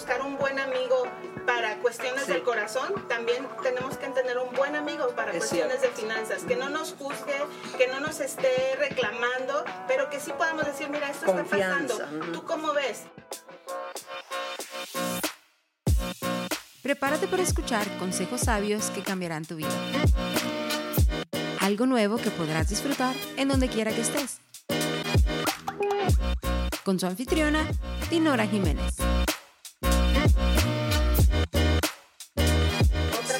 buscar 0.00 0.22
un 0.22 0.38
buen 0.38 0.58
amigo 0.58 1.02
para 1.46 1.76
cuestiones 1.76 2.26
del 2.26 2.42
corazón, 2.42 3.06
también 3.06 3.46
tenemos 3.62 3.98
que 3.98 4.06
tener 4.08 4.38
un 4.38 4.50
buen 4.54 4.74
amigo 4.74 5.08
para 5.14 5.30
cuestiones 5.30 5.82
de 5.82 5.88
finanzas, 5.88 6.44
que 6.44 6.56
no 6.56 6.70
nos 6.70 6.94
juzgue, 6.94 7.36
que 7.76 7.86
no 7.88 8.00
nos 8.00 8.18
esté 8.20 8.76
reclamando, 8.78 9.62
pero 9.86 10.08
que 10.08 10.18
sí 10.18 10.32
podamos 10.32 10.64
decir, 10.64 10.88
mira, 10.88 11.10
esto 11.10 11.26
está 11.26 11.44
pasando. 11.44 11.98
¿Tú 12.32 12.42
cómo 12.44 12.72
ves? 12.72 13.02
Prepárate 16.82 17.28
para 17.28 17.42
escuchar 17.42 17.86
consejos 17.98 18.40
sabios 18.40 18.88
que 18.92 19.02
cambiarán 19.02 19.44
tu 19.44 19.56
vida. 19.56 19.68
Algo 21.60 21.84
nuevo 21.84 22.16
que 22.16 22.30
podrás 22.30 22.70
disfrutar 22.70 23.14
en 23.36 23.48
donde 23.48 23.68
quiera 23.68 23.92
que 23.92 24.00
estés. 24.00 24.40
Con 26.86 26.98
su 26.98 27.04
anfitriona, 27.04 27.70
Dinora 28.08 28.46
Jiménez. 28.46 28.96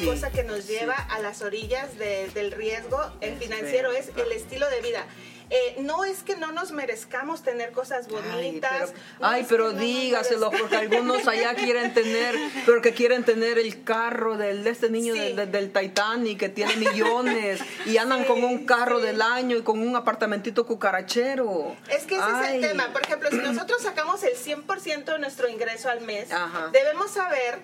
Otra 0.00 0.14
cosa 0.14 0.30
que 0.30 0.44
nos 0.44 0.66
lleva 0.66 0.94
a 0.94 1.20
las 1.20 1.42
orillas 1.42 1.98
del 1.98 2.52
riesgo 2.52 2.98
el 3.20 3.36
financiero 3.36 3.92
es 3.92 4.10
el 4.16 4.32
estilo 4.32 4.68
de 4.70 4.80
vida. 4.80 5.04
Eh, 5.52 5.78
no 5.80 6.04
es 6.04 6.22
que 6.22 6.36
no 6.36 6.52
nos 6.52 6.70
merezcamos 6.70 7.42
tener 7.42 7.72
cosas 7.72 8.06
bonitas. 8.06 8.92
Ay, 9.20 9.44
pero, 9.48 9.72
dígaselo, 9.72 10.48
porque 10.52 10.76
algunos 10.76 11.26
allá 11.26 11.54
quieren 11.56 11.92
tener, 11.92 12.36
pero 12.64 12.80
que 12.80 12.94
quieren 12.94 13.24
tener 13.24 13.58
el 13.58 13.82
carro 13.82 14.36
del, 14.36 14.62
de 14.62 14.70
este 14.70 14.90
niño 14.90 15.12
del 15.12 15.72
Titanic 15.72 16.38
que 16.38 16.48
tiene 16.48 16.76
millones 16.76 17.60
y 17.84 17.96
andan 17.96 18.24
con 18.24 18.44
un 18.44 18.64
carro 18.64 19.00
del 19.00 19.20
año 19.20 19.56
y 19.56 19.62
con 19.62 19.80
un 19.80 19.96
apartamentito 19.96 20.64
cucarachero. 20.64 21.74
Es 21.88 22.04
que 22.04 22.14
ese 22.14 22.30
es 22.42 22.48
el 22.54 22.60
tema. 22.60 22.92
Por 22.92 23.02
ejemplo, 23.02 23.28
si 23.30 23.38
nosotros 23.38 23.82
sacamos 23.82 24.22
el 24.22 24.36
100% 24.36 25.04
de 25.04 25.18
nuestro 25.18 25.48
ingreso 25.48 25.90
al 25.90 26.00
mes, 26.02 26.28
debemos 26.72 27.10
saber 27.10 27.58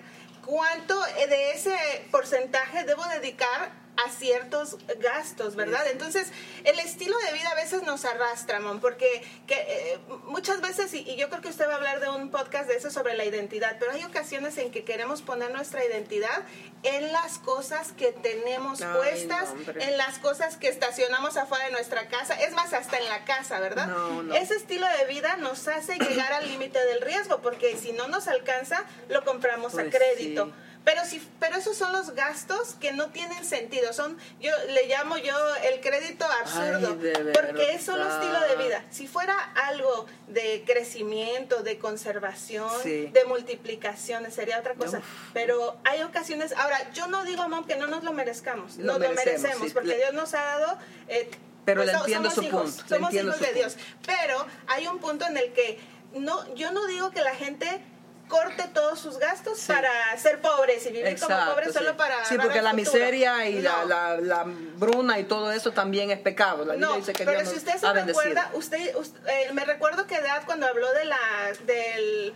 cuánto 0.47 0.97
de 1.03 1.51
ese 1.51 1.77
porcentaje 2.09 2.85
debo 2.85 3.05
dedicar 3.07 3.69
a 4.05 4.11
ciertos 4.11 4.77
gastos, 4.99 5.55
¿verdad? 5.55 5.85
Entonces, 5.91 6.27
el 6.63 6.79
estilo 6.79 7.17
de 7.19 7.33
vida 7.33 7.49
a 7.49 7.55
veces 7.55 7.83
nos 7.83 8.05
arrastra, 8.05 8.59
Mon, 8.59 8.79
porque 8.79 9.23
que, 9.47 9.55
eh, 9.55 9.99
muchas 10.25 10.61
veces, 10.61 10.93
y, 10.93 11.15
yo 11.15 11.29
creo 11.29 11.41
que 11.41 11.49
usted 11.49 11.67
va 11.67 11.73
a 11.73 11.75
hablar 11.77 11.99
de 11.99 12.09
un 12.09 12.29
podcast 12.29 12.67
de 12.67 12.75
eso 12.75 12.91
sobre 12.91 13.15
la 13.15 13.25
identidad, 13.25 13.77
pero 13.79 13.91
hay 13.91 14.03
ocasiones 14.03 14.57
en 14.57 14.71
que 14.71 14.83
queremos 14.83 15.21
poner 15.21 15.51
nuestra 15.51 15.83
identidad 15.83 16.43
en 16.83 17.11
las 17.11 17.39
cosas 17.39 17.91
que 17.91 18.11
tenemos 18.11 18.81
puestas, 18.81 19.49
en 19.79 19.97
las 19.97 20.19
cosas 20.19 20.57
que 20.57 20.67
estacionamos 20.67 21.35
afuera 21.37 21.65
de 21.65 21.71
nuestra 21.71 22.07
casa, 22.07 22.35
es 22.35 22.53
más, 22.53 22.73
hasta 22.73 22.97
en 22.97 23.09
la 23.09 23.25
casa, 23.25 23.59
¿verdad? 23.59 23.89
Ese 24.35 24.55
estilo 24.55 24.85
de 24.99 25.05
vida 25.11 25.37
nos 25.37 25.67
hace 25.67 25.97
llegar 25.97 26.33
al 26.33 26.47
límite 26.47 26.83
del 26.85 27.01
riesgo, 27.01 27.41
porque 27.41 27.75
si 27.77 27.93
no 27.93 28.07
nos 28.07 28.27
alcanza, 28.27 28.85
lo 29.09 29.23
compramos 29.23 29.73
a 29.73 29.81
pues 29.81 29.95
crédito. 29.95 30.53
Pero 30.87 31.03
si, 31.03 31.19
pero 31.37 31.57
esos 31.57 31.75
son 31.75 31.91
los 31.91 32.11
gastos 32.11 32.75
que 32.79 32.93
no 32.93 33.07
tienen 33.07 33.43
sentido. 33.43 33.91
Son, 33.91 34.17
yo 34.39 34.51
le 34.69 34.87
llamo 34.87 35.17
yo 35.17 35.35
el 35.69 35.81
crédito 35.81 36.25
absurdo, 36.41 36.97
porque 37.33 37.73
es 37.73 37.83
solo 37.83 38.07
estilo 38.07 38.39
de 38.47 38.63
vida. 38.63 38.85
Si 38.89 39.05
fuera 39.05 39.35
algo 39.67 40.05
de 40.29 40.63
crecimiento, 40.65 41.61
de 41.61 41.77
conservación, 41.77 42.71
de 42.85 43.25
multiplicación, 43.27 44.31
sería 44.31 44.59
otra 44.59 44.75
cosa. 44.75 45.01
Pero 45.33 45.75
hay 45.83 46.03
ocasiones, 46.03 46.53
ahora 46.53 46.89
yo 46.93 47.07
no 47.07 47.25
digo, 47.25 47.49
mom, 47.49 47.65
que 47.65 47.75
no 47.75 47.87
nos 47.87 48.05
lo 48.05 48.13
merezcamos, 48.13 48.77
no 48.77 48.97
lo 48.97 49.09
merecemos, 49.09 49.73
porque 49.73 49.97
Dios 49.97 50.13
nos 50.13 50.33
ha 50.35 50.41
dado 50.41 50.77
eh, 51.09 51.29
pero 51.65 51.83
le 51.83 51.91
entiendo 51.91 52.31
su 52.31 52.47
punto. 52.47 52.71
Somos 52.87 53.13
hijos 53.13 53.41
de 53.41 53.51
Dios. 53.53 53.75
Pero 54.05 54.47
hay 54.67 54.87
un 54.87 54.99
punto 54.99 55.25
en 55.25 55.35
el 55.35 55.51
que 55.51 55.79
no, 56.13 56.55
yo 56.55 56.71
no 56.71 56.87
digo 56.87 57.11
que 57.11 57.19
la 57.19 57.35
gente 57.35 57.81
corte 58.27 58.63
todos 58.73 58.99
sus 58.99 59.17
gastos 59.17 59.59
para 59.67 59.89
ser 60.17 60.41
pobres 60.41 60.85
y 60.85 60.91
vivir 60.91 61.19
como 61.19 61.35
pobres 61.45 61.73
solo 61.73 61.95
para 61.97 62.25
sí 62.25 62.37
porque 62.41 62.61
la 62.61 62.73
miseria 62.73 63.47
y 63.47 63.61
la, 63.61 63.85
la, 63.85 64.45
bruna 64.77 65.19
y 65.19 65.23
todo 65.23 65.51
eso 65.51 65.71
también 65.71 66.11
es 66.11 66.19
pecado. 66.19 66.65
La 66.65 66.75
no, 66.75 66.95
dice 66.95 67.13
que 67.13 67.25
pero 67.25 67.45
si 67.45 67.57
usted 67.57 67.77
se 67.77 67.93
recuerda 67.93 68.51
usted, 68.53 68.95
eh, 69.27 69.51
me 69.53 69.65
recuerdo 69.65 70.07
que 70.07 70.15
Edad 70.15 70.43
cuando 70.45 70.67
habló 70.67 70.91
de 70.93 71.05
la 71.05 71.17
del 71.65 72.33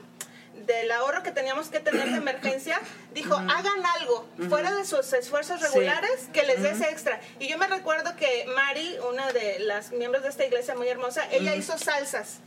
del 0.66 0.92
ahorro 0.92 1.24
que 1.24 1.32
teníamos 1.32 1.70
que 1.70 1.80
tener 1.80 2.10
de 2.10 2.18
emergencia, 2.18 2.80
dijo, 3.14 3.36
hagan 3.36 3.86
algo 4.00 4.28
fuera 4.50 4.72
de 4.72 4.86
sus 4.86 5.12
esfuerzos 5.14 5.62
regulares 5.62 6.30
que 6.34 6.44
les 6.44 6.62
des 6.62 6.82
extra. 6.82 7.20
Y 7.40 7.48
yo 7.48 7.58
me 7.58 7.68
recuerdo 7.68 8.16
que 8.16 8.46
Mari, 8.56 8.98
una 9.10 9.32
de 9.32 9.60
las 9.60 9.92
miembros 9.92 10.24
de 10.24 10.30
esta 10.30 10.46
iglesia 10.46 10.76
muy 10.76 10.88
hermosa, 10.88 11.24
ella 11.32 11.56
hizo 11.56 11.78
salsas 11.78 12.40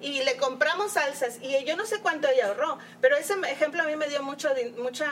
y 0.00 0.22
le 0.22 0.36
compramos 0.36 0.92
salsas 0.92 1.38
y 1.40 1.64
yo 1.64 1.76
no 1.76 1.86
sé 1.86 2.00
cuánto 2.00 2.28
ella 2.28 2.48
ahorró, 2.48 2.78
pero 3.00 3.16
ese 3.16 3.34
ejemplo 3.50 3.82
a 3.82 3.86
mí 3.86 3.96
me 3.96 4.08
dio 4.08 4.22
mucho 4.22 4.50
mucha 4.78 5.10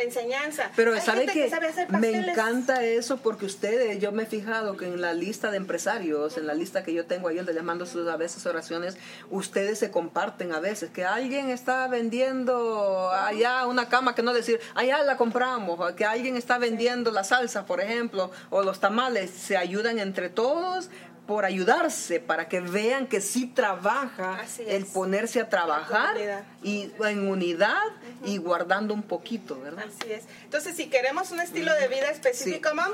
enseñanza. 0.00 0.70
Pero 0.76 0.98
sabe 1.00 1.26
que, 1.26 1.50
me 1.88 2.10
encanta 2.10 2.84
eso 2.84 3.18
porque 3.18 3.46
ustedes, 3.46 3.98
yo 4.00 4.12
me 4.12 4.24
he 4.24 4.26
fijado 4.26 4.76
que 4.76 4.86
en 4.86 5.00
la 5.00 5.14
lista 5.14 5.50
de 5.50 5.56
empresarios, 5.56 6.36
en 6.36 6.46
la 6.46 6.54
lista 6.54 6.84
que 6.84 6.92
yo 6.92 7.06
tengo 7.06 7.28
ahí 7.28 7.36
donde 7.36 7.52
les 7.52 7.62
mando 7.62 7.86
sus 7.86 8.08
a 8.08 8.16
veces 8.16 8.46
oraciones, 8.46 8.96
ustedes 9.30 9.78
se 9.78 9.90
comparten 9.90 10.52
a 10.52 10.60
veces 10.60 10.90
que 10.90 11.04
alguien 11.04 11.50
está 11.50 11.77
vendiendo 11.86 13.10
allá 13.10 13.66
una 13.66 13.88
cama 13.88 14.14
que 14.14 14.22
no 14.22 14.32
decir, 14.32 14.60
allá 14.74 15.02
la 15.02 15.16
compramos, 15.16 15.92
que 15.92 16.04
alguien 16.04 16.36
está 16.36 16.58
vendiendo 16.58 17.10
la 17.10 17.24
salsa, 17.24 17.64
por 17.66 17.80
ejemplo, 17.80 18.30
o 18.50 18.62
los 18.62 18.80
tamales, 18.80 19.30
se 19.30 19.56
ayudan 19.56 19.98
entre 19.98 20.28
todos 20.28 20.90
por 21.28 21.44
ayudarse, 21.44 22.20
para 22.20 22.48
que 22.48 22.60
vean 22.60 23.06
que 23.06 23.20
sí 23.20 23.46
trabaja 23.46 24.40
el 24.66 24.86
ponerse 24.86 25.42
a 25.42 25.50
trabajar 25.50 26.16
y 26.62 26.90
en 27.04 27.28
unidad 27.28 27.84
y 28.24 28.38
guardando 28.38 28.94
un 28.94 29.02
poquito, 29.02 29.60
¿verdad? 29.60 29.84
Así 29.86 30.10
es. 30.10 30.24
Entonces, 30.44 30.74
si 30.74 30.88
queremos 30.88 31.30
un 31.30 31.40
estilo 31.40 31.70
de 31.74 31.86
vida 31.88 32.10
específico, 32.10 32.70
mam, 32.74 32.92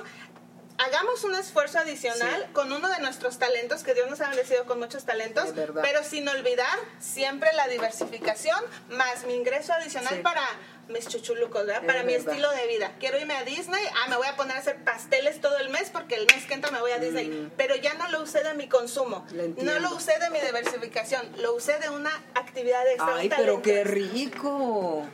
hagamos 0.85 1.25
un 1.25 1.35
esfuerzo 1.35 1.79
adicional 1.79 2.49
con 2.53 2.73
uno 2.73 2.89
de 2.89 3.01
nuestros 3.01 3.39
talentos, 3.39 3.83
que 3.83 3.95
Dios 3.95 4.09
nos 4.09 4.21
ha 4.21 4.29
bendecido 4.29 4.65
con 4.67 4.79
muchos 4.79 5.05
talentos, 5.05 5.49
pero 5.83 6.05
sin 6.05 6.29
olvidar 6.29 6.79
siempre 7.01 7.51
la 7.55 7.69
diversificación, 7.69 8.59
más 8.91 9.25
mi 9.27 9.35
ingreso 9.35 9.73
adicional 9.73 10.21
para 10.21 10.43
mis 10.89 11.09
chuchulucos, 11.09 11.67
¿verdad? 11.67 11.87
para 11.87 12.03
mi 12.03 12.13
estilo 12.13 12.51
de 12.51 12.67
vida. 12.67 12.93
Quiero 13.01 13.19
irme 13.19 13.35
a 13.35 13.45
Disney, 13.45 13.83
ah, 14.03 14.09
me 14.11 14.17
voy 14.17 14.27
a 14.27 14.37
poner 14.37 14.57
a 14.57 14.61
hacer 14.61 14.77
pasteles 14.85 15.41
todo 15.41 15.57
el 15.59 15.71
mes 15.71 15.91
porque 15.91 16.17
el 16.17 16.27
mes 16.27 16.45
que 16.45 16.55
entra 16.55 16.71
me 16.71 16.81
voy 16.81 16.91
a 16.91 16.99
Disney, 16.99 17.29
mm. 17.29 17.53
pero 17.57 17.75
ya 17.77 17.95
no 17.95 18.09
lo 18.09 18.23
usé 18.23 18.43
de 18.43 18.55
mi 18.55 18.69
consumo, 18.69 19.27
no 19.33 19.79
lo 19.81 19.95
usé 19.95 20.19
de 20.19 20.31
mi 20.31 20.41
diversificación, 20.41 21.27
lo 21.39 21.55
usé 21.55 21.79
de 21.79 21.89
una 21.89 22.11
actividad 22.35 22.87
extra. 22.89 23.17
Ay, 23.17 23.31
pero 23.35 23.63
qué 23.63 23.85
rico. 23.85 25.07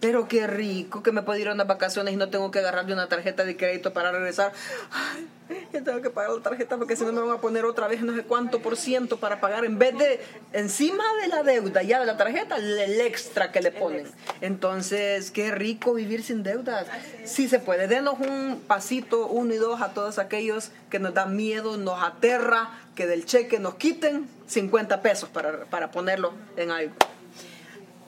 Pero 0.00 0.28
qué 0.28 0.46
rico 0.46 1.02
que 1.02 1.12
me 1.12 1.22
puedo 1.22 1.38
ir 1.38 1.48
a 1.48 1.54
unas 1.54 1.66
vacaciones 1.66 2.14
y 2.14 2.16
no 2.16 2.28
tengo 2.28 2.50
que 2.50 2.58
agarrarle 2.58 2.92
una 2.92 3.08
tarjeta 3.08 3.44
de 3.44 3.56
crédito 3.56 3.92
para 3.92 4.12
regresar. 4.12 4.52
Ay, 4.92 5.26
ya 5.72 5.82
tengo 5.82 6.02
que 6.02 6.10
pagar 6.10 6.32
la 6.32 6.42
tarjeta 6.42 6.76
porque 6.76 6.96
si 6.96 7.04
no 7.04 7.12
me 7.12 7.20
van 7.20 7.30
a 7.30 7.40
poner 7.40 7.64
otra 7.64 7.86
vez 7.86 8.02
no 8.02 8.14
sé 8.14 8.24
cuánto 8.24 8.60
por 8.60 8.76
ciento 8.76 9.18
para 9.18 9.40
pagar 9.40 9.64
en 9.64 9.78
vez 9.78 9.96
de 9.96 10.20
encima 10.52 11.04
de 11.22 11.28
la 11.28 11.42
deuda 11.42 11.82
ya 11.82 12.00
de 12.00 12.06
la 12.06 12.16
tarjeta 12.16 12.56
el 12.56 13.00
extra 13.00 13.52
que 13.52 13.60
le 13.60 13.70
ponen. 13.70 14.06
Entonces, 14.40 15.30
qué 15.30 15.50
rico 15.50 15.94
vivir 15.94 16.22
sin 16.22 16.42
deudas. 16.42 16.86
Sí 17.24 17.48
se 17.48 17.58
puede. 17.58 17.86
Denos 17.86 18.18
un 18.18 18.62
pasito, 18.66 19.26
uno 19.28 19.54
y 19.54 19.58
dos 19.58 19.80
a 19.80 19.94
todos 19.94 20.18
aquellos 20.18 20.72
que 20.90 20.98
nos 20.98 21.14
dan 21.14 21.36
miedo, 21.36 21.76
nos 21.76 22.02
aterra 22.02 22.70
que 22.94 23.06
del 23.06 23.24
cheque 23.24 23.58
nos 23.58 23.74
quiten 23.74 24.28
50 24.46 25.02
pesos 25.02 25.28
para, 25.28 25.64
para 25.66 25.90
ponerlo 25.90 26.32
en 26.56 26.70
algo. 26.70 26.94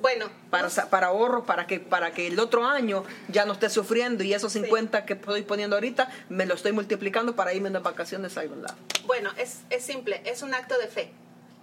Bueno, 0.01 0.31
para, 0.51 0.69
para 0.69 1.09
ahorro, 1.09 1.45
para 1.45 1.67
que, 1.67 1.81
para 1.81 2.13
que 2.13 2.27
el 2.29 2.39
otro 2.39 2.67
año 2.67 3.05
ya 3.29 3.45
no 3.45 3.53
esté 3.55 3.69
sufriendo 3.69 4.23
y 4.23 4.33
esos 4.33 4.53
50 4.53 5.05
que 5.05 5.15
estoy 5.15 5.43
poniendo 5.43 5.77
ahorita 5.77 6.09
me 6.29 6.47
lo 6.47 6.55
estoy 6.55 6.73
multiplicando 6.73 7.35
para 7.35 7.53
irme 7.53 7.71
de 7.71 7.79
vacaciones 7.81 8.37
a 8.37 8.41
algún 8.41 8.63
lado. 8.63 8.77
Bueno, 9.07 9.31
es, 9.37 9.61
es 9.71 9.85
simple, 9.85 10.23
es 10.25 10.43
un 10.43 10.55
acto 10.55 10.79
de 10.79 10.89
fe. 10.89 11.13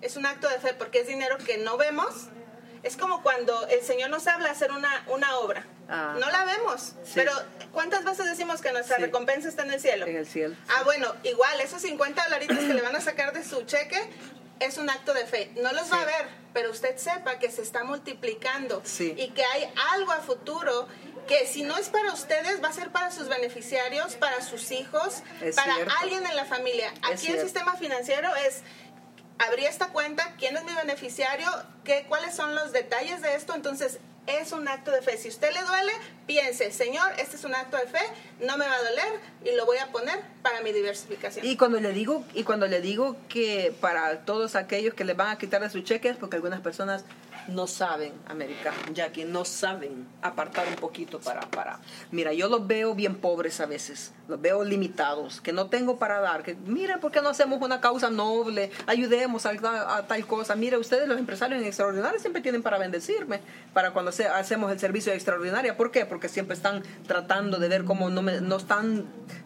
Es 0.02 0.18
un 0.18 0.26
acto 0.26 0.50
de 0.50 0.60
fe 0.60 0.74
porque 0.74 1.00
es 1.00 1.08
dinero 1.08 1.38
que 1.38 1.58
no 1.58 1.78
vemos. 1.78 2.28
Es 2.84 2.98
como 2.98 3.24
cuando 3.24 3.68
el 3.68 3.82
Señor 3.82 4.10
nos 4.10 4.28
habla 4.28 4.52
hacer 4.52 4.72
una, 4.72 5.04
una 5.08 5.38
obra. 5.38 5.66
Ah. 5.88 6.16
no 6.20 6.32
la 6.32 6.46
vemos, 6.46 6.94
pero 7.14 7.32
¿cuántas 7.72 8.04
veces 8.04 8.26
decimos 8.26 8.60
que 8.60 8.72
nuestra 8.72 8.98
recompensa 8.98 9.48
está 9.48 9.64
en 9.64 9.72
el 9.72 9.80
cielo? 9.80 10.08
En 10.08 10.16
el 10.16 10.26
cielo. 10.26 10.56
Ah, 10.68 10.82
bueno, 10.84 11.14
igual, 11.24 11.62
esos 11.62 11.82
50 11.84 12.24
dolaritos 12.24 12.58
que 12.58 12.74
le 12.74 12.82
van 12.82 12.96
a 12.96 13.02
sacar 13.02 13.34
de 13.34 13.44
su 13.44 13.62
cheque, 13.66 14.00
es 14.60 14.78
un 14.78 14.90
acto 14.90 15.14
de 15.14 15.26
fe. 15.26 15.52
No 15.56 15.72
los 15.74 15.92
va 15.92 16.02
a 16.02 16.06
ver, 16.06 16.28
pero 16.54 16.72
usted 16.72 16.98
sepa 16.98 17.40
que 17.40 17.52
se 17.52 17.62
está 17.62 17.84
multiplicando 17.84 18.82
y 19.00 19.30
que 19.30 19.44
hay 19.44 19.72
algo 19.94 20.12
a 20.12 20.20
futuro 20.20 20.88
que 21.28 21.48
si 21.48 21.64
no 21.64 21.76
es 21.78 21.90
para 21.90 22.14
ustedes, 22.14 22.64
va 22.64 22.70
a 22.70 22.74
ser 22.74 22.92
para 22.92 23.12
sus 23.12 23.28
beneficiarios, 23.28 24.16
para 24.16 24.42
sus 24.42 24.72
hijos, 24.72 25.24
para 25.56 25.76
alguien 26.02 26.26
en 26.26 26.36
la 26.36 26.46
familia. 26.46 26.94
Aquí 27.02 27.28
el 27.28 27.42
sistema 27.42 27.76
financiero 27.76 28.34
es 28.36 28.62
abrí 29.38 29.66
esta 29.66 29.90
cuenta, 29.90 30.36
quién 30.38 30.56
es 30.56 30.64
mi 30.64 30.74
beneficiario, 30.74 31.48
qué, 31.84 32.06
cuáles 32.08 32.36
son 32.36 32.56
los 32.56 32.72
detalles 32.72 33.22
de 33.22 33.36
esto, 33.36 33.54
entonces 33.54 34.00
es 34.28 34.52
un 34.52 34.68
acto 34.68 34.92
de 34.92 35.02
fe. 35.02 35.18
Si 35.18 35.30
usted 35.30 35.52
le 35.54 35.62
duele, 35.62 35.92
piense, 36.26 36.72
Señor, 36.72 37.12
este 37.20 37.36
es 37.36 37.44
un 37.44 37.56
acto 37.56 37.78
de 37.78 37.88
fe, 37.88 38.00
no 38.42 38.58
me 38.58 38.66
va 38.66 38.74
a 38.74 38.84
doler 38.84 39.20
y 39.44 39.56
lo 39.56 39.66
voy 39.66 39.78
a 39.78 39.92
poner 39.92 40.20
para 40.42 40.62
mi 40.62 40.72
diversificación. 40.72 41.46
Y 41.46 41.58
cuando 41.58 41.80
le 41.80 41.92
digo 41.94 42.26
y 42.34 42.44
cuando 42.44 42.68
le 42.68 42.82
digo 42.82 43.18
que 43.30 43.76
para 43.82 44.26
todos 44.26 44.56
aquellos 44.56 44.94
que 44.94 45.06
le 45.06 45.14
van 45.14 45.30
a 45.30 45.38
quitar 45.38 45.62
de 45.62 45.70
sus 45.70 45.84
cheques, 45.84 46.18
porque 46.18 46.38
algunas 46.38 46.62
personas 46.62 47.06
no 47.48 47.68
saben, 47.68 48.14
América, 48.28 48.74
Jackie, 48.94 49.26
no 49.26 49.46
saben 49.46 50.08
apartar 50.22 50.68
un 50.68 50.76
poquito 50.76 51.20
para, 51.20 51.42
para. 51.42 51.80
Mira, 52.12 52.34
yo 52.34 52.48
los 52.48 52.66
veo 52.66 52.96
bien 52.96 53.16
pobres 53.16 53.60
a 53.60 53.66
veces, 53.66 54.14
los 54.28 54.42
veo 54.42 54.64
limitados, 54.64 55.42
que 55.42 55.54
no 55.54 55.68
tengo 55.68 55.98
para 55.98 56.20
dar, 56.20 56.44
que 56.44 56.56
mira, 56.56 57.00
¿por 57.00 57.12
qué 57.12 57.22
no 57.22 57.30
hacemos 57.30 57.62
una 57.62 57.82
causa 57.82 58.10
noble? 58.10 58.72
Ayudemos 58.88 59.46
a, 59.46 60.06
tal 60.08 60.26
cosa. 60.26 60.56
Mira, 60.56 60.78
ustedes 60.80 61.08
los 61.08 61.20
empresarios 61.20 61.62
en 61.62 61.68
extraordinaria 61.68 62.20
siempre 62.20 62.42
tienen 62.42 62.64
para 62.64 62.78
bendecirme, 62.78 63.42
para 63.74 63.92
cuando 63.92 64.12
hacemos 64.12 64.72
el 64.72 64.80
servicio 64.80 65.12
de 65.12 65.18
extraordinaria. 65.18 65.78
¿Por 65.78 65.92
qué? 65.92 66.06
Porque 66.06 66.30
siempre 66.30 66.56
están 66.56 66.84
tratando 67.08 67.60
de 67.60 67.68
ver 67.68 67.86
cómo 67.86 68.10
no, 68.10 68.22
me, 68.22 68.42
no 68.42 68.58
están 68.58 69.06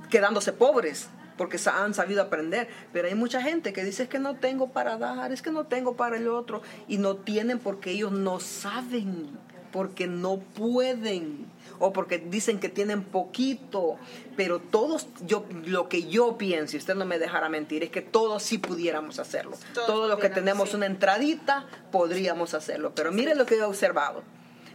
quedándose 0.10 0.54
pobres 0.54 1.10
porque 1.40 1.58
han 1.68 1.94
sabido 1.94 2.22
aprender. 2.22 2.68
Pero 2.92 3.08
hay 3.08 3.16
mucha 3.16 3.42
gente 3.42 3.72
que 3.72 3.86
dice 3.86 4.10
que 4.10 4.20
no 4.20 4.36
tengo 4.36 4.74
para 4.74 4.98
dar, 4.98 5.32
es 5.32 5.42
que 5.42 5.52
no 5.52 5.68
tengo 5.68 5.96
para 5.96 6.18
el 6.18 6.28
otro. 6.28 6.62
Y 6.90 6.98
no 6.98 7.16
tienen 7.16 7.60
porque 7.60 7.92
ellos 7.92 8.12
no 8.12 8.42
saben, 8.42 9.30
porque 9.72 10.06
no 10.06 10.40
pueden. 10.40 11.46
O 11.80 11.94
porque 11.94 12.18
dicen 12.18 12.60
que 12.60 12.68
tienen 12.68 13.06
poquito. 13.06 13.96
Pero 14.36 14.60
todos, 14.60 15.08
yo, 15.26 15.46
lo 15.64 15.88
que 15.88 16.10
yo 16.10 16.38
pienso, 16.38 16.76
y 16.76 16.80
usted 16.80 16.96
no 16.96 17.06
me 17.06 17.18
dejará 17.20 17.48
mentir, 17.48 17.86
es 17.86 17.90
que 17.90 18.02
todos 18.02 18.44
sí 18.44 18.58
pudiéramos 18.58 19.18
hacerlo. 19.18 19.56
Todos, 19.74 20.10
los 20.10 20.20
que 20.20 20.28
tenemos 20.28 20.74
una 20.74 20.88
entradita 20.88 21.68
podríamos 21.90 22.54
hacerlo. 22.54 22.92
Pero 22.94 23.14
mire 23.14 23.34
lo 23.34 23.46
que 23.46 23.56
he 23.56 23.64
observado. 23.64 24.24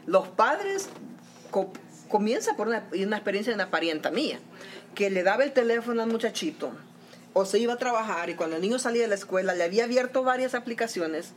Los 0.07 0.29
padres 0.29 0.89
comienza 2.09 2.57
por 2.57 2.69
una, 2.69 2.85
una 2.93 3.17
experiencia 3.17 3.53
de 3.53 3.55
una 3.55 3.71
parienta 3.71 4.11
mía 4.11 4.39
que 4.95 5.11
le 5.11 5.23
daba 5.23 5.45
el 5.45 5.53
teléfono 5.53 6.03
al 6.03 6.09
muchachito 6.09 6.73
o 7.33 7.45
se 7.45 7.59
iba 7.59 7.75
a 7.75 7.79
trabajar 7.79 8.31
y 8.31 8.35
cuando 8.35 8.57
el 8.57 8.63
niño 8.63 8.79
salía 8.79 9.03
de 9.03 9.09
la 9.09 9.15
escuela 9.17 9.55
le 9.55 9.65
había 9.65 9.85
abierto 9.85 10.23
varias 10.23 10.55
aplicaciones 10.55 11.33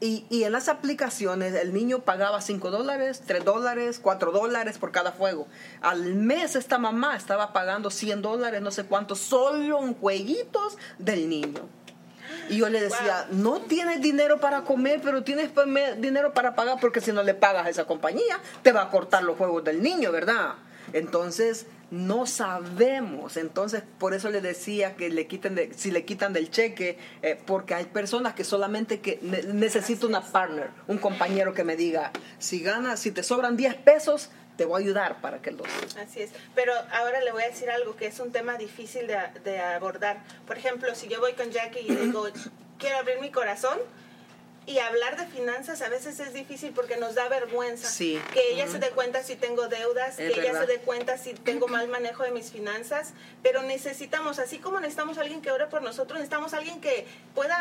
y, 0.00 0.26
y 0.30 0.42
en 0.42 0.50
las 0.50 0.68
aplicaciones 0.68 1.54
el 1.54 1.72
niño 1.72 2.00
pagaba 2.00 2.40
5 2.40 2.72
dólares, 2.72 3.22
3 3.24 3.44
dólares, 3.44 4.00
4 4.02 4.32
dólares 4.32 4.76
por 4.76 4.90
cada 4.90 5.12
juego. 5.12 5.46
Al 5.80 6.16
mes 6.16 6.56
esta 6.56 6.76
mamá 6.76 7.14
estaba 7.14 7.52
pagando 7.52 7.88
100 7.88 8.20
dólares, 8.20 8.60
no 8.62 8.72
sé 8.72 8.82
cuántos, 8.82 9.20
solo 9.20 9.80
en 9.80 9.94
jueguitos 9.94 10.76
del 10.98 11.28
niño. 11.28 11.68
Y 12.48 12.58
yo 12.58 12.68
le 12.68 12.80
decía, 12.80 13.26
no 13.30 13.60
tienes 13.60 14.00
dinero 14.00 14.38
para 14.38 14.62
comer, 14.62 15.00
pero 15.02 15.22
tienes 15.22 15.50
dinero 15.98 16.32
para 16.34 16.54
pagar, 16.54 16.78
porque 16.80 17.00
si 17.00 17.12
no 17.12 17.22
le 17.22 17.34
pagas 17.34 17.66
a 17.66 17.70
esa 17.70 17.84
compañía, 17.84 18.40
te 18.62 18.72
va 18.72 18.82
a 18.82 18.90
cortar 18.90 19.22
los 19.22 19.36
juegos 19.36 19.64
del 19.64 19.82
niño, 19.82 20.12
¿verdad? 20.12 20.54
Entonces, 20.92 21.66
no 21.92 22.26
sabemos. 22.26 23.36
Entonces, 23.36 23.82
por 23.98 24.14
eso 24.14 24.30
le 24.30 24.40
decía 24.40 24.96
que 24.96 25.10
le 25.10 25.26
quiten 25.26 25.54
de, 25.54 25.72
si 25.76 25.90
le 25.90 26.04
quitan 26.04 26.32
del 26.32 26.50
cheque, 26.50 26.98
eh, 27.20 27.38
porque 27.46 27.74
hay 27.74 27.84
personas 27.84 28.34
que 28.34 28.44
solamente 28.44 29.00
que 29.00 29.18
necesito 29.52 30.06
una 30.06 30.22
partner, 30.22 30.70
un 30.88 30.96
compañero 30.98 31.52
que 31.52 31.64
me 31.64 31.76
diga, 31.76 32.10
si 32.38 32.60
ganas, 32.60 32.98
si 32.98 33.10
te 33.10 33.22
sobran 33.22 33.56
10 33.56 33.74
pesos, 33.76 34.30
te 34.62 34.66
voy 34.66 34.80
a 34.80 34.84
ayudar 34.84 35.20
para 35.20 35.42
que 35.42 35.50
los... 35.50 35.66
Así 36.00 36.22
es, 36.22 36.30
pero 36.54 36.72
ahora 36.92 37.20
le 37.20 37.32
voy 37.32 37.42
a 37.42 37.48
decir 37.48 37.68
algo 37.68 37.96
que 37.96 38.06
es 38.06 38.20
un 38.20 38.30
tema 38.30 38.56
difícil 38.58 39.08
de, 39.08 39.18
de 39.42 39.58
abordar. 39.58 40.22
Por 40.46 40.56
ejemplo, 40.56 40.94
si 40.94 41.08
yo 41.08 41.18
voy 41.18 41.32
con 41.32 41.50
Jackie 41.50 41.80
y 41.80 41.92
digo, 41.96 42.28
quiero 42.78 42.98
abrir 42.98 43.18
mi 43.18 43.32
corazón, 43.32 43.80
y 44.64 44.78
hablar 44.78 45.16
de 45.16 45.26
finanzas 45.26 45.82
a 45.82 45.88
veces 45.88 46.20
es 46.20 46.32
difícil 46.32 46.70
porque 46.72 46.96
nos 46.96 47.16
da 47.16 47.28
vergüenza. 47.28 47.88
Que 48.32 48.52
ella 48.52 48.68
se 48.68 48.78
dé 48.78 48.90
cuenta 48.90 49.24
si 49.24 49.34
tengo 49.34 49.66
deudas, 49.66 50.14
que 50.14 50.28
ella 50.28 50.60
se 50.60 50.66
dé 50.66 50.78
cuenta 50.78 51.18
si 51.18 51.34
tengo 51.34 51.66
mal 51.66 51.88
manejo 51.88 52.22
de 52.22 52.30
mis 52.30 52.52
finanzas, 52.52 53.14
pero 53.42 53.62
necesitamos, 53.62 54.38
así 54.38 54.58
como 54.58 54.78
necesitamos 54.78 55.18
alguien 55.18 55.42
que 55.42 55.50
ore 55.50 55.66
por 55.66 55.82
nosotros, 55.82 56.20
necesitamos 56.20 56.54
alguien 56.54 56.80
que 56.80 57.08
pueda, 57.34 57.58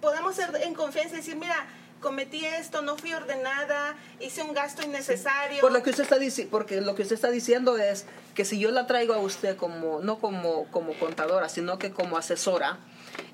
podamos 0.00 0.34
ser 0.34 0.50
en 0.62 0.74
confianza 0.74 1.14
y 1.14 1.18
decir, 1.18 1.36
mira, 1.36 1.64
cometí 2.00 2.44
esto, 2.44 2.82
no 2.82 2.96
fui 2.96 3.12
ordenada, 3.12 3.96
hice 4.20 4.42
un 4.42 4.54
gasto 4.54 4.82
innecesario. 4.82 5.60
Por 5.60 5.72
lo 5.72 5.82
que 5.82 5.90
usted 5.90 6.02
está 6.02 6.18
porque 6.50 6.80
lo 6.80 6.94
que 6.94 7.02
usted 7.02 7.14
está 7.14 7.30
diciendo 7.30 7.78
es 7.78 8.06
que 8.34 8.44
si 8.44 8.58
yo 8.58 8.70
la 8.70 8.86
traigo 8.86 9.14
a 9.14 9.18
usted 9.18 9.56
como 9.56 10.00
no 10.00 10.18
como 10.18 10.66
como 10.70 10.94
contadora, 10.98 11.48
sino 11.48 11.78
que 11.78 11.90
como 11.92 12.16
asesora, 12.16 12.78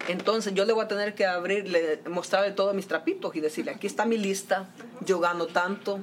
entonces 0.09 0.55
yo 0.55 0.64
le 0.64 0.73
voy 0.73 0.85
a 0.85 0.88
tener 0.88 1.14
que 1.14 1.26
abrirle, 1.26 2.00
mostrarle 2.09 2.53
todos 2.53 2.75
mis 2.75 2.88
trapitos 2.88 3.35
y 3.37 3.41
decirle, 3.41 3.73
aquí 3.73 3.87
está 3.87 4.05
mi 4.05 4.19
lista, 4.19 4.69
yo 5.00 5.20
gano 5.20 5.47
tanto 5.47 6.00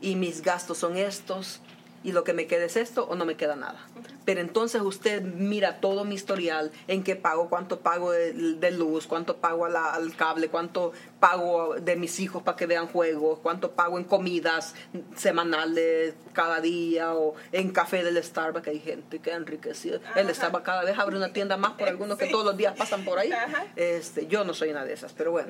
y 0.00 0.16
mis 0.16 0.42
gastos 0.42 0.78
son 0.78 0.96
estos 0.96 1.60
y 2.04 2.12
lo 2.12 2.24
que 2.24 2.32
me 2.32 2.46
queda 2.46 2.64
es 2.64 2.76
esto 2.76 3.04
o 3.04 3.16
no 3.16 3.24
me 3.24 3.36
queda 3.36 3.56
nada. 3.56 3.86
Pero 4.28 4.42
entonces 4.42 4.82
usted 4.82 5.22
mira 5.22 5.80
todo 5.80 6.04
mi 6.04 6.14
historial, 6.14 6.70
en 6.86 7.02
qué 7.02 7.16
pago, 7.16 7.48
cuánto 7.48 7.80
pago 7.80 8.12
de, 8.12 8.70
luz, 8.72 9.06
cuánto 9.06 9.38
pago 9.38 9.64
al 9.64 10.16
cable, 10.16 10.50
cuánto 10.50 10.92
pago 11.18 11.76
de 11.76 11.96
mis 11.96 12.20
hijos 12.20 12.42
para 12.42 12.54
que 12.54 12.66
vean 12.66 12.88
juegos, 12.88 13.38
cuánto 13.38 13.70
pago 13.70 13.96
en 13.96 14.04
comidas 14.04 14.74
semanales 15.16 16.12
cada 16.34 16.60
día 16.60 17.14
o 17.14 17.36
en 17.52 17.70
café 17.70 18.04
del 18.04 18.22
Starbucks, 18.22 18.64
que 18.64 18.70
hay 18.72 18.80
gente 18.80 19.18
que 19.18 19.32
ha 19.32 19.36
enriquecido. 19.36 19.98
El 20.14 20.28
Starbucks 20.34 20.62
cada 20.62 20.84
vez 20.84 20.98
abre 20.98 21.16
una 21.16 21.32
tienda 21.32 21.56
más 21.56 21.72
por 21.72 21.88
algunos 21.88 22.18
que 22.18 22.26
todos 22.26 22.44
los 22.44 22.54
días 22.54 22.74
pasan 22.76 23.06
por 23.06 23.18
ahí. 23.18 23.30
Este, 23.76 24.26
yo 24.26 24.44
no 24.44 24.52
soy 24.52 24.68
una 24.68 24.84
de 24.84 24.92
esas, 24.92 25.14
pero 25.14 25.30
bueno, 25.30 25.48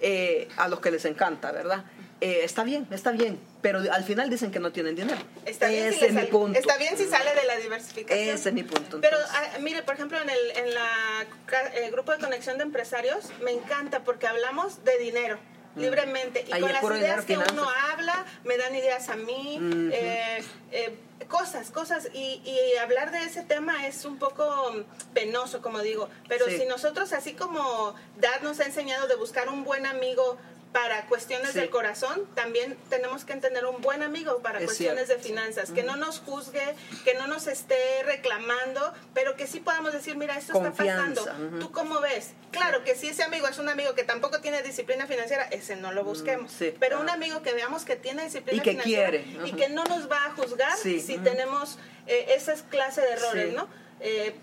eh, 0.00 0.48
a 0.58 0.68
los 0.68 0.80
que 0.80 0.90
les 0.90 1.06
encanta, 1.06 1.50
¿verdad? 1.50 1.82
Eh, 2.20 2.40
está 2.42 2.64
bien, 2.64 2.86
está 2.90 3.12
bien, 3.12 3.38
pero 3.62 3.80
al 3.92 4.02
final 4.02 4.28
dicen 4.28 4.50
que 4.50 4.58
no 4.58 4.72
tienen 4.72 4.96
dinero. 4.96 5.20
Está 5.44 5.68
bien, 5.68 5.86
Ese 5.86 5.98
si 5.98 6.04
es 6.06 6.12
mi 6.12 6.24
punto. 6.24 6.58
Está 6.58 6.76
bien 6.76 6.96
si 6.96 7.06
sale 7.06 7.32
de 7.32 7.44
la 7.44 7.56
diversificación. 7.56 8.28
Ese 8.28 8.48
es 8.48 8.54
mi 8.54 8.64
punto. 8.64 9.00
Pero 9.00 9.16
ah, 9.30 9.58
mire, 9.60 9.82
por 9.84 9.94
ejemplo, 9.94 10.20
en 10.20 10.28
el 10.28 10.38
en 10.56 10.74
la, 10.74 11.26
el 11.74 11.90
grupo 11.92 12.12
de 12.12 12.18
conexión 12.18 12.58
de 12.58 12.64
empresarios 12.64 13.26
me 13.42 13.52
encanta 13.52 14.02
porque 14.02 14.26
hablamos 14.26 14.84
de 14.84 14.98
dinero 14.98 15.38
mm. 15.76 15.80
libremente 15.80 16.44
y 16.46 16.50
con 16.50 16.72
las 16.72 16.82
ideas 16.82 17.24
que 17.24 17.38
uno 17.38 17.66
habla 17.92 18.26
me 18.44 18.56
dan 18.56 18.74
ideas 18.74 19.08
a 19.08 19.16
mí 19.16 19.60
eh, 19.92 20.42
eh, 20.72 20.98
cosas 21.28 21.70
cosas 21.70 22.08
y, 22.12 22.42
y, 22.44 22.76
hablar 22.78 23.10
de 23.12 23.18
ese 23.18 23.42
tema 23.42 23.86
es 23.86 24.04
un 24.04 24.18
poco 24.18 24.72
penoso 25.14 25.60
como 25.62 25.80
digo 25.80 26.08
pero 26.28 26.46
si 26.46 26.64
nosotros 26.66 27.12
así 27.12 27.34
como 27.34 27.94
Dad 28.18 28.40
nos 28.42 28.60
ha 28.60 28.64
enseñado 28.64 29.06
de 29.08 29.16
buscar 29.16 29.48
un 29.48 29.64
buen 29.64 29.86
amigo 29.86 30.38
para 30.72 31.06
cuestiones 31.06 31.54
del 31.54 31.70
corazón, 31.70 32.28
también 32.34 32.76
tenemos 32.90 33.24
que 33.24 33.34
tener 33.36 33.64
un 33.64 33.80
buen 33.80 34.02
amigo 34.02 34.38
para 34.38 34.60
cuestiones 34.60 35.08
de 35.08 35.18
finanzas, 35.18 35.70
que 35.70 35.82
no 35.82 35.96
nos 35.96 36.20
juzgue, 36.20 36.74
que 37.04 37.14
no 37.14 37.26
nos 37.26 37.46
esté 37.46 38.02
reclamando, 38.04 38.92
pero 39.14 39.36
que 39.36 39.46
sí 39.46 39.60
podamos 39.60 39.92
decir, 39.92 40.16
mira, 40.16 40.36
esto 40.36 40.52
está 40.52 40.72
pasando, 40.72 41.24
¿tú 41.58 41.72
cómo 41.72 42.00
ves? 42.00 42.32
Claro 42.50 42.84
que 42.84 42.94
si 42.94 43.08
ese 43.08 43.22
amigo 43.22 43.46
es 43.48 43.58
un 43.58 43.68
amigo 43.68 43.94
que 43.94 44.04
tampoco 44.04 44.40
tiene 44.40 44.62
disciplina 44.62 45.06
financiera, 45.06 45.44
ese 45.44 45.76
no 45.76 45.92
lo 45.92 46.04
busquemos, 46.04 46.52
pero 46.78 47.00
un 47.00 47.08
amigo 47.08 47.42
que 47.42 47.52
veamos 47.52 47.84
que 47.84 47.96
tiene 47.96 48.24
disciplina 48.24 48.62
y 48.62 48.64
que 48.64 48.70
financiera 48.72 49.10
quiere. 49.10 49.48
y 49.48 49.52
que 49.52 49.68
no 49.68 49.84
nos 49.84 50.10
va 50.10 50.26
a 50.26 50.30
juzgar 50.32 50.76
si 50.76 51.18
tenemos 51.18 51.78
eh, 52.06 52.34
esas 52.36 52.62
clases 52.62 53.04
de 53.04 53.10
errores, 53.12 53.54
¿no? 53.54 53.68
Eh, 54.00 54.34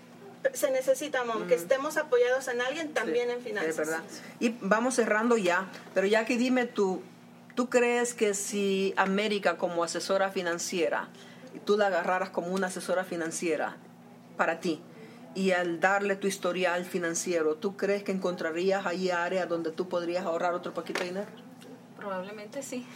se 0.52 0.70
necesita, 0.70 1.24
que 1.48 1.54
estemos 1.54 1.96
apoyados 1.96 2.48
en 2.48 2.60
alguien 2.60 2.92
también 2.92 3.30
en 3.30 3.40
finanzas. 3.40 3.70
Es 3.70 3.76
verdad. 3.76 4.02
Y 4.40 4.56
vamos 4.60 4.94
cerrando 4.94 5.36
ya, 5.36 5.70
pero 5.94 6.06
ya 6.06 6.24
que 6.24 6.36
dime 6.36 6.66
tú, 6.66 7.02
¿tú 7.54 7.68
crees 7.68 8.14
que 8.14 8.34
si 8.34 8.94
América 8.96 9.56
como 9.56 9.84
asesora 9.84 10.30
financiera, 10.30 11.08
tú 11.64 11.76
la 11.76 11.86
agarraras 11.86 12.30
como 12.30 12.48
una 12.48 12.66
asesora 12.66 13.04
financiera 13.04 13.76
para 14.36 14.60
ti, 14.60 14.82
y 15.34 15.50
al 15.50 15.80
darle 15.80 16.16
tu 16.16 16.26
historial 16.26 16.86
financiero, 16.86 17.56
¿tú 17.56 17.76
crees 17.76 18.02
que 18.02 18.10
encontrarías 18.10 18.86
ahí 18.86 19.10
áreas 19.10 19.46
donde 19.48 19.70
tú 19.70 19.86
podrías 19.88 20.24
ahorrar 20.24 20.54
otro 20.54 20.72
poquito 20.72 21.00
de 21.00 21.06
dinero? 21.06 21.45
Probablemente 22.06 22.62
sí. 22.62 22.86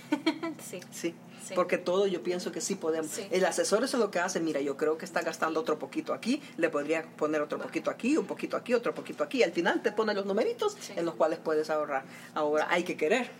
sí. 0.62 0.81
Sí. 0.93 1.14
Porque 1.55 1.79
todo 1.79 2.07
yo 2.07 2.23
pienso 2.23 2.52
que 2.52 2.61
sí 2.61 2.76
podemos. 2.76 3.19
El 3.19 3.45
asesor 3.45 3.83
eso 3.83 3.97
es 3.97 4.00
lo 4.00 4.11
que 4.12 4.21
hace, 4.21 4.38
mira, 4.38 4.61
yo 4.61 4.76
creo 4.76 4.99
que 4.99 5.05
está 5.05 5.23
gastando 5.23 5.59
otro 5.59 5.81
poquito 5.81 6.12
aquí, 6.12 6.40
le 6.59 6.69
podría 6.69 7.02
poner 7.02 7.40
otro 7.40 7.59
poquito 7.59 7.90
aquí, 7.90 8.17
un 8.17 8.26
poquito 8.26 8.57
aquí, 8.57 8.73
otro 8.73 8.95
poquito 8.95 9.25
aquí. 9.25 9.43
Al 9.43 9.50
final 9.50 9.83
te 9.83 9.90
pone 9.90 10.14
los 10.14 10.26
numeritos 10.26 10.76
en 10.95 11.05
los 11.05 11.14
cuales 11.17 11.40
puedes 11.40 11.69
ahorrar. 11.71 12.05
Ahora 12.35 12.69
hay 12.71 12.85
que 12.85 12.97
querer. 12.97 13.31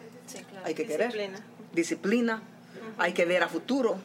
Hay 0.65 0.75
que 0.75 0.87
querer. 0.87 1.41
Disciplina. 1.73 2.43
Hay 2.99 3.13
que 3.13 3.25
ver 3.25 3.45
a 3.45 3.49
futuro. 3.49 3.99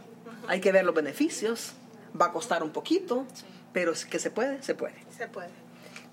Hay 0.48 0.62
que 0.62 0.72
ver 0.72 0.86
los 0.86 0.94
beneficios. 0.94 1.74
Va 2.20 2.28
a 2.28 2.32
costar 2.32 2.62
un 2.62 2.72
poquito, 2.72 3.26
pero 3.74 3.94
que 4.08 4.20
se 4.20 4.30
puede, 4.30 4.62
se 4.62 4.76
puede. 4.76 4.96
Se 5.18 5.28
puede. 5.28 5.65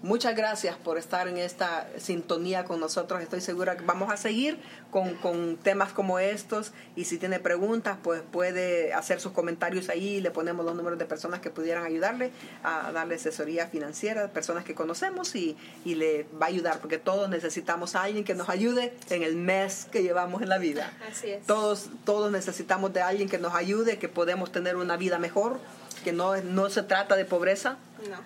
Muchas 0.02 0.34
gracias 0.34 0.76
por 0.76 0.98
estar 0.98 1.28
en 1.28 1.38
esta 1.38 1.86
sintonía 1.96 2.64
con 2.64 2.80
nosotros. 2.80 3.22
Estoy 3.22 3.40
segura 3.40 3.76
que 3.76 3.84
vamos 3.84 4.12
a 4.12 4.16
seguir 4.16 4.58
con, 4.90 5.14
con, 5.14 5.56
temas 5.56 5.92
como 5.92 6.18
estos 6.18 6.72
y 6.96 7.04
si 7.04 7.18
tiene 7.18 7.38
preguntas, 7.38 7.98
pues 8.02 8.20
puede 8.20 8.92
hacer 8.94 9.20
sus 9.20 9.30
comentarios 9.30 9.88
ahí. 9.88 10.20
Le 10.20 10.32
ponemos 10.32 10.66
los 10.66 10.74
números 10.74 10.98
de 10.98 11.04
personas 11.04 11.38
que 11.38 11.50
pudieran 11.50 11.84
ayudarle 11.84 12.32
a 12.64 12.90
darle 12.90 13.14
asesoría 13.14 13.68
financiera, 13.68 14.26
personas 14.32 14.64
que 14.64 14.74
conocemos 14.74 15.36
y, 15.36 15.56
y 15.84 15.94
le 15.94 16.26
va 16.40 16.46
a 16.46 16.48
ayudar 16.48 16.80
porque 16.80 16.98
todos 16.98 17.30
necesitamos 17.30 17.94
a 17.94 18.02
alguien 18.02 18.24
que 18.24 18.34
nos 18.34 18.48
ayude 18.48 18.92
en 19.08 19.22
el 19.22 19.36
mes 19.36 19.86
que 19.92 20.02
llevamos 20.02 20.42
en 20.42 20.48
la 20.48 20.58
vida. 20.58 20.92
Así 21.08 21.30
es. 21.30 21.46
Todos, 21.46 21.90
todos 22.04 22.32
necesitamos 22.32 22.92
de 22.92 23.02
alguien 23.02 23.28
que 23.28 23.38
nos 23.38 23.54
ayude, 23.54 23.98
que 23.98 24.08
podemos 24.08 24.50
tener 24.50 24.74
una 24.74 24.96
vida 24.96 25.20
mejor, 25.20 25.60
que 26.02 26.12
no, 26.12 26.36
no 26.38 26.70
se 26.70 26.82
trata 26.82 27.14
de 27.14 27.24
pobreza 27.24 27.78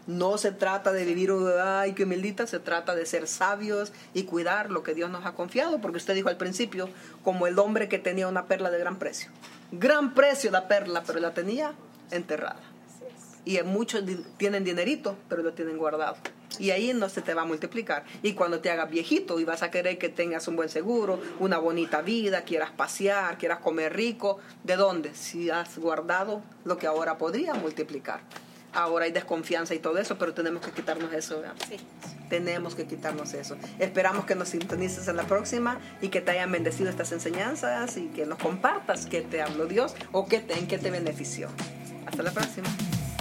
No. 0.07 0.39
se 0.39 0.53
trata 0.53 0.93
de 0.93 1.05
vivir, 1.05 1.33
ay, 1.63 1.93
qué 1.93 2.05
humildita, 2.05 2.47
se 2.47 2.59
trata 2.59 2.95
de 2.95 3.07
ser 3.07 3.27
sabios 3.27 3.93
y 4.15 4.25
cuidar 4.25 4.71
lo 4.71 4.83
que 4.83 4.95
Dios 4.95 5.11
nos 5.11 5.27
ha 5.27 5.33
confiado, 5.33 5.81
porque 5.81 5.99
usted 5.99 6.15
dijo 6.15 6.29
al 6.29 6.37
principio, 6.37 6.89
como 7.25 7.47
el 7.47 7.59
hombre 7.59 7.89
que 7.89 7.99
tenía 7.99 8.29
una 8.29 8.47
perla 8.47 8.71
de 8.71 8.79
gran 8.79 8.99
precio. 8.99 9.31
Gran 9.73 10.15
precio 10.15 10.51
la 10.51 10.69
perla, 10.69 11.03
pero 11.07 11.21
la 11.21 11.35
tenía 11.35 11.73
enterrada. 12.11 12.61
Y 13.45 13.61
muchos 13.63 14.03
tienen 14.37 14.65
dinerito, 14.65 15.17
pero 15.29 15.43
lo 15.43 15.53
tienen 15.53 15.79
guardado. 15.79 16.17
Y 16.59 16.71
ahí 16.71 16.93
no 16.95 17.09
se 17.09 17.23
te 17.23 17.35
va 17.35 17.43
a 17.43 17.45
multiplicar. 17.45 18.05
Y 18.23 18.33
cuando 18.33 18.61
te 18.61 18.71
hagas 18.71 18.91
viejito 18.91 19.39
y 19.39 19.45
vas 19.45 19.63
a 19.63 19.71
querer 19.71 19.99
que 19.99 20.09
tengas 20.09 20.49
un 20.49 20.57
buen 20.57 20.69
seguro, 20.69 21.21
una 21.39 21.59
bonita 21.59 22.03
vida, 22.03 22.43
quieras 22.43 22.71
pasear, 22.71 23.39
quieras 23.39 23.61
comer 23.61 23.95
rico, 23.95 24.39
¿de 24.65 24.77
dónde? 24.77 25.15
Si 25.15 25.51
has 25.51 25.79
guardado 25.79 26.43
lo 26.65 26.79
que 26.79 26.87
ahora 26.87 27.19
podría 27.19 27.55
multiplicar. 27.55 28.21
Ahora 28.77 29.07
hay 29.07 29.11
desconfianza 29.11 29.75
y 29.75 29.79
todo 29.79 29.97
eso, 29.97 30.19
pero 30.19 30.35
tenemos 30.35 30.63
que 30.63 30.71
quitarnos 30.71 31.11
eso. 31.15 31.43
Sí. 31.67 31.79
Tenemos 32.29 32.75
que 32.75 32.85
quitarnos 32.85 33.33
eso. 33.33 33.57
Esperamos 33.79 34.27
que 34.27 34.35
nos 34.35 34.51
sintonices 34.51 35.09
en 35.09 35.17
la 35.17 35.25
próxima 35.25 35.81
y 36.03 36.09
que 36.09 36.21
te 36.21 36.33
hayan 36.33 36.53
bendecido 36.53 36.91
estas 36.91 37.11
enseñanzas 37.13 37.97
y 37.97 38.09
que 38.09 38.27
nos 38.27 38.39
compartas 38.39 39.07
qué 39.07 39.23
te 39.23 39.41
habló 39.41 39.65
Dios 39.65 39.95
o 40.13 40.29
qué 40.29 40.41
te, 40.41 40.59
en 40.59 40.67
qué 40.67 40.77
te 40.77 40.91
benefició. 40.91 41.49
Hasta 42.05 42.23
la 42.23 42.33
próxima. 42.33 42.69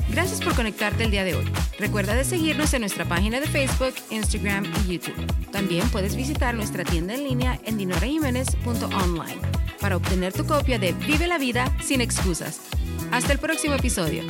Gracias 0.10 0.42
por 0.42 0.56
conectarte 0.56 1.06
el 1.06 1.12
día 1.12 1.24
de 1.24 1.36
hoy. 1.36 1.46
Recuerda 1.80 2.16
de 2.16 2.26
seguirnos 2.26 2.74
en 2.74 2.82
nuestra 2.82 3.06
página 3.06 3.40
de 3.40 3.48
Facebook, 3.48 3.94
Instagram 4.10 4.66
y 4.84 4.94
YouTube. 4.94 5.52
También 5.52 5.88
puedes 5.90 6.18
visitar 6.18 6.54
nuestra 6.54 6.84
tienda 6.84 7.14
en 7.14 7.24
línea 7.24 7.60
en 7.64 7.78
dinorajiménez.online 7.78 9.40
para 9.80 9.96
obtener 9.96 10.34
tu 10.34 10.46
copia 10.46 10.80
de 10.80 10.92
Vive 10.92 11.28
la 11.28 11.38
vida 11.38 11.72
sin 11.82 12.02
excusas. 12.02 12.60
Hasta 13.12 13.34
el 13.34 13.40
próximo 13.40 13.76
episodio. 13.76 14.24